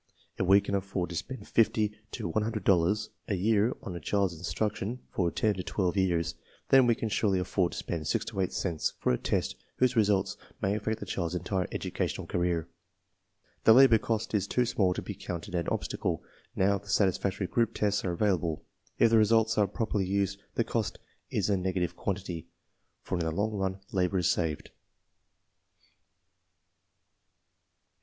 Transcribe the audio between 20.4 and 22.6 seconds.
the cost is a nega tive quantity,